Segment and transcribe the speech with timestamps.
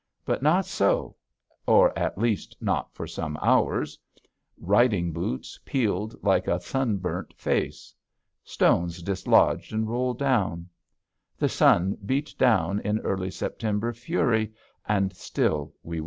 [0.25, 1.15] But not so,
[1.67, 3.99] or, at least, not for some hours.
[4.57, 7.93] Riding boots peeled like a sunburnt face;
[8.43, 10.69] stones dislodged and rolled down;
[11.37, 14.51] the sun beat down in early September fury,
[14.87, 15.99] and still we went on.